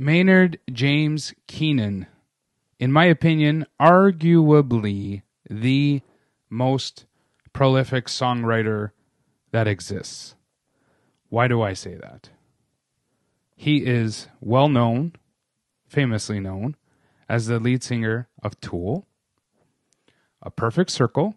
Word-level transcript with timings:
Maynard 0.00 0.58
James 0.72 1.34
Keenan, 1.46 2.06
in 2.78 2.90
my 2.90 3.04
opinion, 3.04 3.66
arguably 3.78 5.20
the 5.50 6.00
most 6.48 7.04
prolific 7.52 8.06
songwriter 8.06 8.92
that 9.50 9.68
exists. 9.68 10.36
Why 11.28 11.48
do 11.48 11.60
I 11.60 11.74
say 11.74 11.96
that? 11.96 12.30
He 13.54 13.84
is 13.84 14.28
well 14.40 14.70
known, 14.70 15.16
famously 15.86 16.40
known, 16.40 16.76
as 17.28 17.48
the 17.48 17.60
lead 17.60 17.82
singer 17.82 18.26
of 18.42 18.58
Tool, 18.62 19.06
A 20.40 20.50
Perfect 20.50 20.88
Circle, 20.88 21.34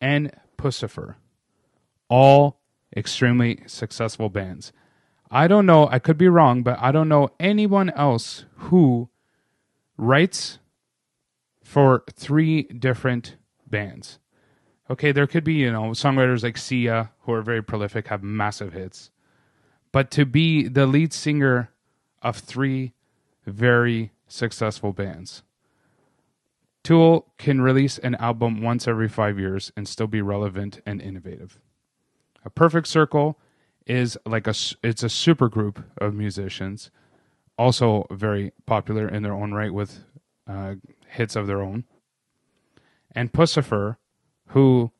and 0.00 0.32
Puscifer. 0.56 1.16
All 2.08 2.62
extremely 2.96 3.62
successful 3.66 4.30
bands. 4.30 4.72
I 5.34 5.48
don't 5.48 5.66
know, 5.66 5.88
I 5.90 5.98
could 5.98 6.16
be 6.16 6.28
wrong, 6.28 6.62
but 6.62 6.78
I 6.80 6.92
don't 6.92 7.08
know 7.08 7.28
anyone 7.40 7.90
else 7.90 8.44
who 8.54 9.08
writes 9.96 10.60
for 11.64 12.04
three 12.14 12.62
different 12.62 13.34
bands. 13.68 14.20
Okay, 14.88 15.10
there 15.10 15.26
could 15.26 15.42
be, 15.42 15.54
you 15.54 15.72
know, 15.72 15.90
songwriters 15.90 16.44
like 16.44 16.56
Sia 16.56 17.10
who 17.22 17.32
are 17.32 17.42
very 17.42 17.64
prolific, 17.64 18.06
have 18.06 18.22
massive 18.22 18.74
hits. 18.74 19.10
But 19.90 20.12
to 20.12 20.24
be 20.24 20.68
the 20.68 20.86
lead 20.86 21.12
singer 21.12 21.70
of 22.22 22.36
three 22.36 22.94
very 23.44 24.12
successful 24.28 24.92
bands. 24.92 25.42
Tool 26.84 27.26
can 27.38 27.60
release 27.60 27.98
an 27.98 28.14
album 28.16 28.62
once 28.62 28.86
every 28.86 29.08
five 29.08 29.38
years 29.38 29.72
and 29.76 29.88
still 29.88 30.06
be 30.06 30.22
relevant 30.22 30.80
and 30.86 31.02
innovative. 31.02 31.58
A 32.44 32.50
Perfect 32.50 32.86
Circle 32.86 33.36
is 33.86 34.16
like 34.24 34.46
a 34.46 34.54
it's 34.82 35.02
a 35.02 35.08
super 35.08 35.48
group 35.48 35.84
of 35.98 36.14
musicians, 36.14 36.90
also 37.58 38.06
very 38.10 38.52
popular 38.66 39.08
in 39.08 39.22
their 39.22 39.34
own 39.34 39.52
right 39.52 39.72
with 39.72 40.04
uh, 40.46 40.74
hits 41.08 41.36
of 41.36 41.46
their 41.46 41.62
own. 41.62 41.84
And 43.12 43.32
Puscifer, 43.32 43.96
who 44.48 44.90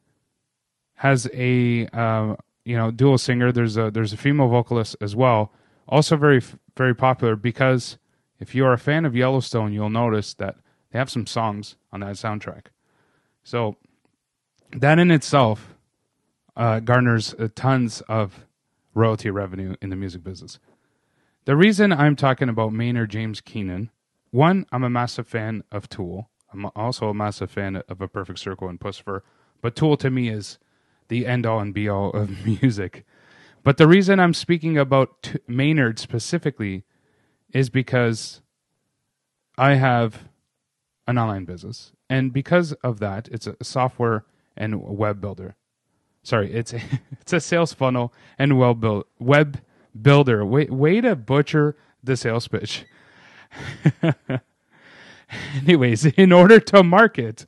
has 0.97 1.29
a 1.35 1.87
uh, 1.89 2.37
you 2.65 2.77
know 2.77 2.91
dual 2.91 3.19
singer. 3.19 3.53
There's 3.53 3.77
a 3.77 3.91
there's 3.91 4.13
a 4.13 4.17
female 4.17 4.49
vocalist 4.49 4.97
as 5.01 5.15
well, 5.15 5.53
also 5.89 6.17
very 6.17 6.43
very 6.77 6.95
popular 6.95 7.37
because 7.37 7.99
if 8.41 8.55
you 8.55 8.65
are 8.67 8.73
a 8.73 8.79
fan 8.79 9.05
of 9.05 9.15
Yellowstone, 9.15 9.73
you'll 9.73 9.91
notice 9.91 10.35
that 10.35 10.57
they 10.91 10.99
have 10.99 11.11
some 11.11 11.27
songs 11.27 11.77
on 11.93 12.01
that 12.01 12.17
soundtrack. 12.17 12.67
So 13.43 13.77
that 14.73 14.99
in 14.99 15.11
itself 15.11 15.75
uh, 16.57 16.81
garners 16.81 17.35
uh, 17.35 17.49
tons 17.55 18.01
of 18.03 18.47
royalty 18.95 19.31
revenue 19.31 19.75
in 19.83 19.91
the 19.91 19.97
music 19.97 20.23
business. 20.23 20.59
The 21.45 21.57
reason 21.57 21.93
I'm 21.93 22.17
talking 22.17 22.49
about 22.49 22.73
Maynard 22.73 23.11
James 23.11 23.41
Keenan, 23.41 23.91
one, 24.31 24.67
I'm 24.73 24.85
a 24.85 24.91
massive 24.91 25.29
fan 25.29 25.63
of 25.71 25.89
Tool. 25.89 26.31
I'm 26.53 26.71
also 26.75 27.09
a 27.09 27.15
massive 27.15 27.51
fan 27.51 27.83
of 27.89 28.01
A 28.01 28.09
Perfect 28.09 28.39
Circle 28.39 28.69
and 28.69 28.81
Puscifer, 28.81 29.21
but 29.61 29.77
Tool 29.77 29.97
to 29.99 30.11
me 30.11 30.29
is 30.29 30.59
the 31.09 31.27
end 31.27 31.45
all 31.45 31.61
and 31.61 31.75
be 31.75 31.89
all 31.89 32.11
of 32.13 32.47
music. 32.63 33.05
But 33.63 33.77
the 33.77 33.89
reason 33.89 34.21
I'm 34.21 34.35
speaking 34.35 34.79
about 34.79 35.23
t- 35.23 35.39
Maynard 35.49 35.99
specifically 35.99 36.85
is 37.53 37.71
because 37.71 38.43
I 39.57 39.75
have 39.75 40.29
an 41.07 41.19
online 41.19 41.45
business, 41.45 41.93
and 42.09 42.33
because 42.33 42.73
of 42.75 43.01
that, 43.01 43.29
it's 43.31 43.47
a 43.47 43.57
software 43.63 44.25
and 44.57 44.83
web 44.83 45.21
builder. 45.21 45.57
Sorry, 46.25 46.53
it's 46.53 46.73
a, 46.73 46.81
it's 47.21 47.33
a 47.33 47.41
sales 47.41 47.73
funnel 47.73 48.13
and 48.39 48.59
web 48.59 48.85
web 49.21 49.61
builder. 50.01 50.45
Way 50.45 50.67
way 50.67 51.01
to 51.01 51.15
butcher 51.15 51.77
the 52.03 52.17
sales 52.17 52.49
pitch. 52.49 52.85
Anyways, 55.57 56.07
in 56.07 56.33
order 56.33 56.59
to 56.61 56.83
market 56.83 57.47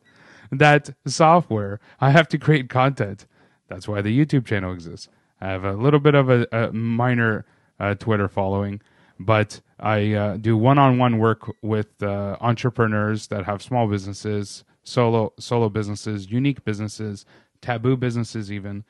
that 0.53 0.91
software, 1.07 1.81
I 2.01 2.11
have 2.11 2.29
to 2.29 2.39
create 2.39 2.69
content. 2.69 3.27
That's 3.69 3.89
why 3.89 4.03
the 4.03 4.17
YouTube 4.17 4.47
channel 4.47 4.73
exists. 4.73 5.09
I 5.41 5.49
have 5.49 5.65
a 5.65 5.73
little 5.73 6.01
bit 6.01 6.15
of 6.15 6.31
a, 6.31 6.47
a 6.53 6.73
minor 6.73 7.45
uh, 7.81 7.95
Twitter 7.95 8.29
following, 8.29 8.81
but 9.19 9.61
I 9.79 10.13
uh, 10.15 10.37
do 10.37 10.57
one-on-one 10.57 11.19
work 11.19 11.51
with 11.63 12.03
uh, 12.03 12.37
entrepreneurs 12.41 13.27
that 13.29 13.45
have 13.45 13.63
small 13.63 13.89
businesses, 13.89 14.65
solo 14.85 15.33
solo 15.39 15.69
businesses, 15.69 16.31
unique 16.31 16.65
businesses, 16.65 17.27
taboo 17.61 17.97
businesses, 17.97 18.51
even. 18.51 18.85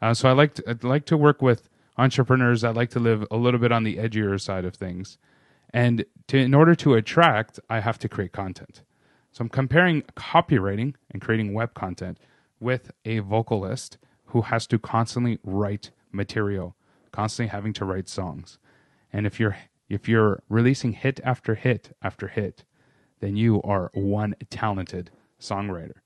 Uh, 0.00 0.14
so 0.14 0.28
I 0.28 0.32
like 0.32 0.54
to, 0.54 0.70
I'd 0.70 0.84
like 0.84 1.04
to 1.06 1.16
work 1.16 1.42
with 1.42 1.68
entrepreneurs 1.98 2.62
that 2.62 2.74
like 2.74 2.90
to 2.90 3.00
live 3.00 3.26
a 3.30 3.36
little 3.36 3.60
bit 3.60 3.72
on 3.72 3.84
the 3.84 3.96
edgier 3.96 4.40
side 4.40 4.64
of 4.64 4.74
things, 4.74 5.18
and 5.72 6.04
to, 6.28 6.38
in 6.38 6.54
order 6.54 6.74
to 6.76 6.94
attract, 6.94 7.60
I 7.70 7.80
have 7.80 7.98
to 8.00 8.08
create 8.08 8.32
content. 8.32 8.82
So 9.32 9.42
I'm 9.42 9.48
comparing 9.48 10.02
copywriting 10.16 10.94
and 11.10 11.22
creating 11.22 11.54
web 11.54 11.72
content 11.74 12.18
with 12.60 12.90
a 13.04 13.20
vocalist 13.20 13.98
who 14.26 14.42
has 14.42 14.66
to 14.66 14.78
constantly 14.78 15.38
write 15.42 15.90
material, 16.10 16.76
constantly 17.12 17.50
having 17.50 17.72
to 17.74 17.84
write 17.84 18.08
songs. 18.08 18.58
And 19.12 19.26
if 19.26 19.40
you're 19.40 19.56
if 19.88 20.08
you're 20.08 20.42
releasing 20.48 20.92
hit 20.92 21.20
after 21.24 21.54
hit 21.54 21.94
after 22.02 22.28
hit, 22.28 22.64
then 23.20 23.36
you 23.36 23.62
are 23.62 23.90
one 23.94 24.34
talented 24.50 25.10
songwriter. 25.40 26.01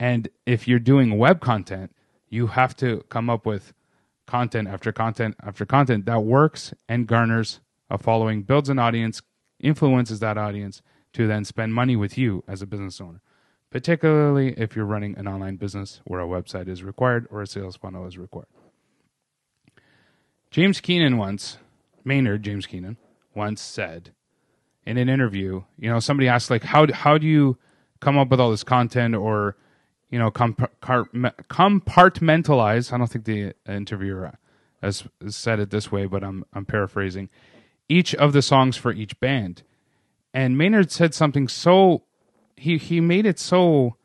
And 0.00 0.28
if 0.46 0.66
you're 0.66 0.80
doing 0.80 1.16
web 1.16 1.40
content, 1.40 1.94
you 2.28 2.48
have 2.48 2.74
to 2.78 3.04
come 3.08 3.30
up 3.30 3.46
with 3.46 3.72
content 4.26 4.66
after 4.66 4.90
content 4.90 5.36
after 5.42 5.64
content 5.64 6.06
that 6.06 6.24
works 6.24 6.74
and 6.88 7.06
garners 7.06 7.60
a 7.88 7.98
following, 7.98 8.42
builds 8.42 8.68
an 8.68 8.80
audience, 8.80 9.22
influences 9.60 10.18
that 10.20 10.36
audience 10.36 10.82
to 11.12 11.28
then 11.28 11.44
spend 11.44 11.74
money 11.74 11.94
with 11.94 12.18
you 12.18 12.42
as 12.48 12.62
a 12.62 12.66
business 12.66 13.00
owner 13.00 13.20
particularly 13.70 14.52
if 14.56 14.74
you're 14.74 14.84
running 14.84 15.16
an 15.16 15.28
online 15.28 15.56
business 15.56 16.00
where 16.04 16.20
a 16.20 16.26
website 16.26 16.68
is 16.68 16.82
required 16.82 17.26
or 17.30 17.40
a 17.40 17.46
sales 17.46 17.76
funnel 17.76 18.06
is 18.06 18.18
required. 18.18 18.48
James 20.50 20.80
Keenan 20.80 21.16
once, 21.16 21.58
Maynard 22.04 22.42
James 22.42 22.66
Keenan, 22.66 22.96
once 23.34 23.62
said 23.62 24.12
in 24.84 24.96
an 24.98 25.08
interview, 25.08 25.62
you 25.78 25.88
know, 25.88 26.00
somebody 26.00 26.28
asked 26.28 26.50
like, 26.50 26.64
how 26.64 26.92
how 26.92 27.16
do 27.16 27.26
you 27.26 27.56
come 28.00 28.18
up 28.18 28.28
with 28.28 28.40
all 28.40 28.50
this 28.50 28.64
content 28.64 29.14
or, 29.14 29.56
you 30.10 30.18
know, 30.18 30.30
compartmentalize? 30.30 32.92
I 32.92 32.98
don't 32.98 33.06
think 33.06 33.24
the 33.24 33.54
interviewer 33.66 34.26
uh, 34.26 34.32
has 34.82 35.04
said 35.28 35.60
it 35.60 35.70
this 35.70 35.90
way, 35.92 36.06
but 36.06 36.24
I'm 36.24 36.44
I'm 36.52 36.66
paraphrasing. 36.66 37.30
Each 37.88 38.14
of 38.14 38.32
the 38.32 38.42
songs 38.42 38.76
for 38.76 38.92
each 38.92 39.18
band, 39.20 39.62
and 40.34 40.58
Maynard 40.58 40.90
said 40.90 41.14
something 41.14 41.46
so 41.48 42.02
he 42.56 42.78
he 42.78 43.00
made 43.00 43.26
it 43.26 43.38
so 43.38 43.96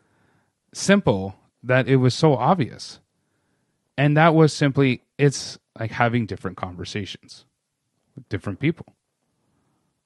simple 0.73 1.35
that 1.63 1.87
it 1.87 1.95
was 1.97 2.13
so 2.13 2.35
obvious. 2.35 2.99
And 3.97 4.17
that 4.17 4.35
was 4.35 4.53
simply 4.53 5.01
it's 5.17 5.57
like 5.79 5.91
having 5.91 6.25
different 6.25 6.57
conversations 6.57 7.45
with 8.15 8.27
different 8.29 8.59
people. 8.59 8.95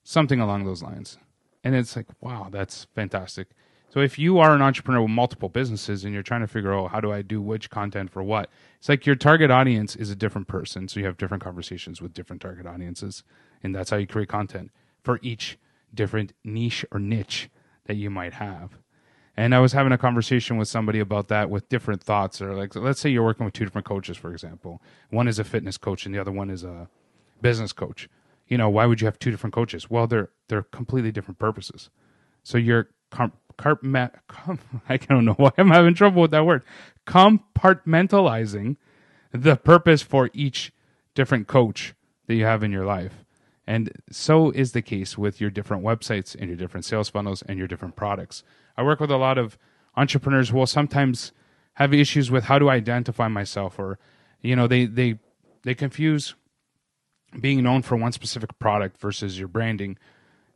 Something 0.03 0.39
along 0.39 0.65
those 0.65 0.81
lines. 0.81 1.17
And 1.63 1.75
it's 1.75 1.95
like, 1.95 2.07
wow, 2.21 2.47
that's 2.49 2.87
fantastic. 2.95 3.49
So 3.89 4.01
if 4.01 4.19
you 4.19 4.37
are 4.37 4.53
an 4.53 4.61
entrepreneur 4.61 5.01
with 5.01 5.11
multiple 5.11 5.49
businesses 5.49 6.03
and 6.03 6.13
you're 6.13 6.21
trying 6.21 6.41
to 6.41 6.47
figure 6.47 6.73
out 6.73 6.91
how 6.91 7.01
do 7.01 7.11
I 7.11 7.23
do 7.23 7.41
which 7.41 7.71
content 7.71 8.11
for 8.11 8.21
what, 8.21 8.49
it's 8.77 8.87
like 8.87 9.05
your 9.05 9.15
target 9.15 9.49
audience 9.49 9.95
is 9.95 10.11
a 10.11 10.15
different 10.15 10.47
person. 10.47 10.87
So 10.87 10.99
you 10.99 11.07
have 11.07 11.17
different 11.17 11.43
conversations 11.43 12.01
with 12.01 12.13
different 12.13 12.41
target 12.41 12.67
audiences. 12.67 13.23
And 13.63 13.73
that's 13.73 13.89
how 13.89 13.97
you 13.97 14.05
create 14.05 14.29
content 14.29 14.71
for 15.01 15.19
each 15.23 15.57
different 15.93 16.33
niche 16.43 16.85
or 16.91 16.99
niche 16.99 17.49
that 17.85 17.95
you 17.95 18.11
might 18.11 18.33
have. 18.33 18.77
And 19.35 19.55
I 19.55 19.59
was 19.59 19.73
having 19.73 19.91
a 19.91 19.97
conversation 19.97 20.57
with 20.57 20.67
somebody 20.67 20.99
about 20.99 21.29
that 21.29 21.49
with 21.49 21.69
different 21.69 22.03
thoughts. 22.03 22.41
Or 22.41 22.53
like, 22.53 22.75
let's 22.75 22.99
say 22.99 23.09
you're 23.09 23.23
working 23.23 23.45
with 23.45 23.53
two 23.53 23.63
different 23.63 23.87
coaches, 23.87 24.17
for 24.17 24.31
example. 24.31 24.81
One 25.09 25.27
is 25.27 25.39
a 25.39 25.43
fitness 25.43 25.77
coach, 25.77 26.05
and 26.05 26.13
the 26.13 26.19
other 26.19 26.31
one 26.31 26.49
is 26.49 26.63
a 26.63 26.89
business 27.41 27.71
coach. 27.71 28.09
You 28.47 28.57
know, 28.57 28.69
why 28.69 28.85
would 28.85 28.99
you 28.99 29.05
have 29.05 29.17
two 29.17 29.31
different 29.31 29.53
coaches? 29.53 29.89
Well, 29.89 30.07
they're 30.07 30.29
they're 30.49 30.63
completely 30.63 31.11
different 31.13 31.39
purposes. 31.39 31.89
So 32.43 32.57
you're 32.57 32.89
comp- 34.27 34.61
I 34.89 34.97
don't 34.97 35.25
know 35.25 35.33
why 35.33 35.51
I'm 35.57 35.69
having 35.71 35.93
trouble 35.93 36.21
with 36.23 36.31
that 36.31 36.45
word. 36.45 36.63
Compartmentalizing 37.05 38.77
the 39.31 39.55
purpose 39.55 40.01
for 40.01 40.29
each 40.33 40.71
different 41.13 41.47
coach 41.47 41.93
that 42.27 42.35
you 42.35 42.45
have 42.45 42.63
in 42.63 42.71
your 42.71 42.85
life. 42.85 43.25
And 43.67 43.91
so 44.09 44.49
is 44.49 44.71
the 44.71 44.81
case 44.81 45.17
with 45.17 45.39
your 45.39 45.51
different 45.51 45.83
websites 45.83 46.35
and 46.35 46.47
your 46.47 46.57
different 46.57 46.85
sales 46.85 47.09
funnels 47.09 47.43
and 47.43 47.59
your 47.59 47.67
different 47.67 47.95
products. 47.95 48.43
I 48.75 48.83
work 48.83 48.99
with 48.99 49.11
a 49.11 49.17
lot 49.17 49.37
of 49.37 49.57
entrepreneurs 49.95 50.49
who 50.49 50.57
will 50.57 50.65
sometimes 50.65 51.31
have 51.73 51.93
issues 51.93 52.31
with 52.31 52.45
how 52.45 52.57
to 52.57 52.69
identify 52.69 53.27
myself 53.27 53.77
or 53.77 53.99
you 54.41 54.55
know 54.55 54.67
they 54.67 54.85
they 54.85 55.19
they 55.63 55.75
confuse 55.75 56.35
being 57.39 57.61
known 57.63 57.81
for 57.81 57.95
one 57.95 58.11
specific 58.11 58.57
product 58.59 58.99
versus 58.99 59.37
your 59.37 59.47
branding 59.47 59.97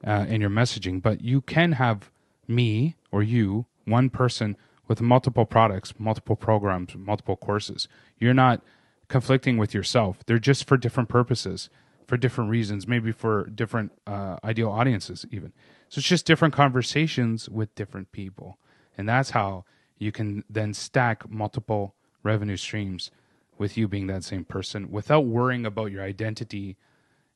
uh, 0.06 0.26
and 0.28 0.42
your 0.42 0.50
messaging 0.50 1.02
but 1.02 1.22
you 1.22 1.42
can 1.42 1.74
have 1.74 2.10
me 2.48 2.96
or 3.12 3.24
you 3.24 3.66
one 3.86 4.10
person 4.10 4.56
with 4.88 5.02
multiple 5.02 5.46
products 5.46 5.94
multiple 5.98 6.36
programs 6.36 6.96
multiple 6.96 7.38
courses 7.38 7.88
you're 8.20 8.34
not 8.34 8.62
conflicting 9.08 9.58
with 9.58 9.74
yourself 9.74 10.26
they're 10.26 10.40
just 10.40 10.68
for 10.68 10.78
different 10.78 11.10
purposes 11.10 11.70
for 12.08 12.18
different 12.18 12.50
reasons, 12.50 12.88
maybe 12.88 13.12
for 13.12 13.46
different 13.46 13.92
uh, 14.06 14.38
ideal 14.44 14.70
audiences, 14.70 15.26
even. 15.32 15.54
So 15.90 16.00
it's 16.00 16.08
just 16.08 16.26
different 16.26 16.54
conversations 16.54 17.50
with 17.50 17.74
different 17.76 18.12
people. 18.12 18.58
And 18.98 19.08
that's 19.08 19.32
how 19.32 19.66
you 19.98 20.12
can 20.12 20.44
then 20.50 20.74
stack 20.74 21.30
multiple 21.30 21.96
revenue 22.22 22.58
streams 22.58 23.12
with 23.58 23.78
you 23.78 23.88
being 23.88 24.08
that 24.08 24.24
same 24.24 24.44
person 24.44 24.92
without 24.92 25.26
worrying 25.26 25.66
about 25.66 25.92
your 25.92 26.04
identity, 26.04 26.78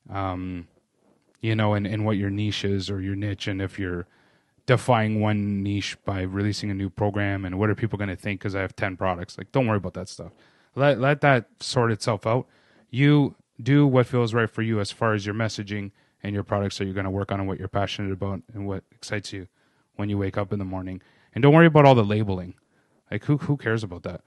um, 0.09 0.67
you 1.41 1.55
know, 1.55 1.73
and, 1.73 1.85
and 1.85 2.05
what 2.05 2.17
your 2.17 2.29
niche 2.29 2.65
is 2.65 2.89
or 2.89 3.01
your 3.01 3.15
niche. 3.15 3.47
And 3.47 3.61
if 3.61 3.77
you're 3.77 4.07
defying 4.67 5.19
one 5.19 5.63
niche 5.63 5.97
by 6.05 6.21
releasing 6.21 6.69
a 6.69 6.73
new 6.75 6.89
program 6.89 7.45
and 7.45 7.57
what 7.57 7.69
are 7.69 7.75
people 7.75 7.97
going 7.97 8.09
to 8.09 8.15
think 8.15 8.39
because 8.39 8.53
I 8.53 8.61
have 8.61 8.75
10 8.75 8.97
products, 8.97 9.37
like, 9.37 9.51
don't 9.51 9.65
worry 9.65 9.77
about 9.77 9.95
that 9.95 10.09
stuff. 10.09 10.33
Let, 10.75 10.99
let 10.99 11.21
that 11.21 11.47
sort 11.59 11.91
itself 11.91 12.27
out. 12.27 12.45
You 12.91 13.35
do 13.61 13.87
what 13.87 14.05
feels 14.05 14.33
right 14.33 14.49
for 14.49 14.61
you 14.61 14.79
as 14.79 14.91
far 14.91 15.13
as 15.13 15.25
your 15.25 15.33
messaging 15.33 15.91
and 16.21 16.33
your 16.33 16.43
products 16.43 16.77
that 16.77 16.85
you're 16.85 16.93
going 16.93 17.05
to 17.05 17.09
work 17.09 17.31
on 17.31 17.39
and 17.39 17.47
what 17.47 17.57
you're 17.57 17.67
passionate 17.67 18.11
about 18.11 18.41
and 18.53 18.67
what 18.67 18.83
excites 18.91 19.33
you 19.33 19.47
when 19.95 20.09
you 20.09 20.17
wake 20.17 20.37
up 20.37 20.53
in 20.53 20.59
the 20.59 20.65
morning. 20.65 21.01
And 21.33 21.41
don't 21.41 21.53
worry 21.53 21.65
about 21.65 21.85
all 21.85 21.95
the 21.95 22.03
labeling. 22.03 22.55
Like 23.09 23.23
who 23.25 23.37
who 23.37 23.57
cares 23.57 23.83
about 23.83 24.03
that? 24.03 24.21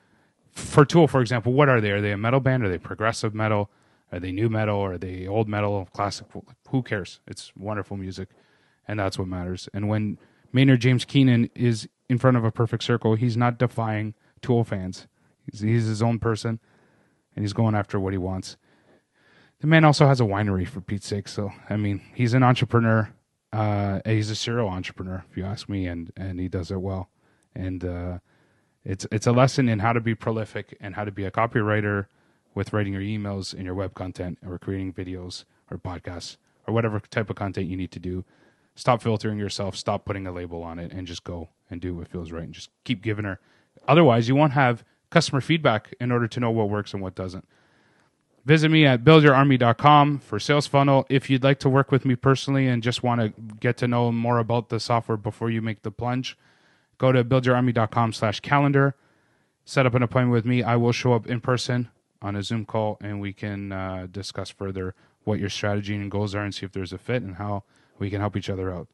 For 0.53 0.85
Tool, 0.85 1.07
for 1.07 1.21
example, 1.21 1.53
what 1.53 1.69
are 1.69 1.81
they? 1.81 1.91
Are 1.91 2.01
they 2.01 2.13
a 2.13 2.17
metal 2.17 2.41
band? 2.41 2.65
Are 2.65 2.69
they 2.69 2.79
progressive 2.79 3.35
metal? 3.35 3.71
Are 4.11 4.19
they 4.19 4.33
new 4.33 4.49
metal? 4.49 4.81
Are 4.81 4.99
they 4.99 5.27
old 5.27 5.49
metal? 5.49 5.89
Classic? 5.93 6.27
Who 6.71 6.83
cares? 6.83 7.21
It's 7.27 7.53
wonderful 7.57 7.97
music, 7.97 8.31
and 8.87 8.99
that's 8.99 9.19
what 9.19 9.29
matters. 9.29 9.69
And 9.73 9.89
when 9.89 10.19
Maynard 10.53 10.81
James 10.81 11.05
Keenan 11.05 11.51
is 11.55 11.89
in 12.09 12.19
front 12.19 12.37
of 12.37 12.45
a 12.45 12.51
perfect 12.51 12.83
circle, 12.83 13.15
he's 13.15 13.37
not 13.37 13.59
defying 13.59 14.15
Tool 14.43 14.65
fans. 14.65 15.07
He's, 15.51 15.61
he's 15.61 15.87
his 15.87 16.03
own 16.03 16.19
person, 16.19 16.61
and 17.35 17.45
he's 17.45 17.53
going 17.53 17.75
after 17.75 18.01
what 18.01 18.13
he 18.13 18.19
wants. 18.19 18.57
The 19.61 19.67
man 19.67 19.85
also 19.85 20.07
has 20.07 20.21
a 20.21 20.25
winery 20.25 20.67
for 20.67 20.81
Pete's 20.81 21.07
sake. 21.07 21.29
So 21.29 21.53
I 21.69 21.77
mean, 21.77 22.01
he's 22.15 22.35
an 22.35 22.43
entrepreneur. 22.43 23.13
Uh, 23.53 24.01
he's 24.05 24.31
a 24.31 24.37
serial 24.37 24.69
entrepreneur, 24.69 25.25
if 25.31 25.37
you 25.37 25.45
ask 25.45 25.69
me, 25.69 25.87
and 25.87 26.13
and 26.17 26.41
he 26.41 26.49
does 26.49 26.71
it 26.71 26.81
well. 26.81 27.11
And 27.55 27.85
uh, 27.85 28.19
it's 28.85 29.07
it's 29.13 29.27
a 29.27 29.33
lesson 29.33 29.69
in 29.69 29.81
how 29.81 29.93
to 29.93 30.01
be 30.01 30.15
prolific 30.15 30.77
and 30.81 30.95
how 30.95 31.05
to 31.05 31.13
be 31.13 31.25
a 31.25 31.31
copywriter 31.31 32.07
with 32.55 32.73
writing 32.73 32.95
your 32.95 33.03
emails 33.03 33.53
and 33.53 33.65
your 33.65 33.75
web 33.75 33.95
content 33.95 34.39
or 34.47 34.59
creating 34.59 34.93
videos 34.93 35.45
or 35.71 35.79
podcasts 35.79 36.37
or 36.67 36.75
whatever 36.75 37.01
type 37.01 37.31
of 37.31 37.37
content 37.37 37.67
you 37.67 37.77
need 37.77 37.93
to 37.93 38.01
do. 38.01 38.25
Stop 38.81 39.03
filtering 39.03 39.39
yourself, 39.39 39.77
stop 39.77 40.07
putting 40.07 40.27
a 40.27 40.33
label 40.33 40.63
on 40.63 40.79
it 40.79 40.91
and 40.91 41.07
just 41.07 41.23
go 41.23 41.51
and 41.69 41.83
do 41.83 41.95
what 41.95 42.09
feels 42.09 42.33
right 42.33 42.45
and 42.45 42.55
just 42.55 42.71
keep 42.83 43.03
giving 43.03 43.27
her. 43.27 43.39
Otherwise, 43.87 44.27
you 44.27 44.35
won't 44.35 44.55
have 44.55 44.85
customer 45.11 45.43
feedback 45.43 45.95
in 46.01 46.11
order 46.11 46.27
to 46.27 46.41
know 46.41 46.51
what 46.51 46.71
works 46.71 46.95
and 46.95 47.03
what 47.03 47.15
doesn't. 47.15 47.47
Visit 48.47 48.71
me 48.71 48.87
at 48.87 49.05
buildyourarmy.com 49.05 50.21
for 50.21 50.39
sales 50.39 50.67
funnel. 50.67 51.05
If 51.11 51.29
you'd 51.29 51.45
like 51.45 51.59
to 51.59 51.69
work 51.69 51.93
with 51.93 52.07
me 52.07 52.17
personally 52.17 52.69
and 52.69 52.83
just 52.83 53.03
want 53.03 53.21
to 53.21 53.35
get 53.61 53.77
to 53.77 53.87
know 53.87 54.11
more 54.11 54.39
about 54.39 54.71
the 54.71 54.81
software 54.81 55.19
before 55.19 55.51
you 55.51 55.61
make 55.61 55.83
the 55.83 55.91
plunge, 55.91 56.39
go 56.97 57.13
to 57.13 57.23
buildyourarmy.com 57.23 58.15
slash 58.15 58.41
calendar. 58.41 58.95
Set 59.67 59.85
up 59.85 59.93
an 59.93 60.03
appointment 60.03 60.33
with 60.33 60.47
me. 60.47 60.63
I 60.63 60.77
will 60.77 60.93
show 60.93 61.13
up 61.13 61.27
in 61.27 61.43
person 61.43 61.91
on 62.23 62.35
a 62.35 62.43
Zoom 62.43 62.65
call 62.65 62.97
and 63.03 63.21
we 63.21 63.35
can 63.35 63.73
uh, 63.73 64.07
discuss 64.11 64.49
further 64.49 64.95
what 65.25 65.39
your 65.39 65.51
strategy 65.51 65.95
and 65.95 66.11
goals 66.11 66.35
are 66.35 66.45
and 66.45 66.55
see 66.55 66.65
if 66.65 66.73
there's 66.73 66.95
a 66.95 66.99
fit 66.99 67.23
and 67.23 67.37
how 67.37 67.65
we 68.01 68.11
can 68.11 68.21
help 68.21 68.37
each 68.37 68.51
other 68.51 68.73
out. 68.73 68.89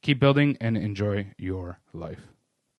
Keep 0.00 0.20
building 0.20 0.56
and 0.60 0.76
enjoy 0.76 1.26
your 1.36 1.78
life. 1.92 2.33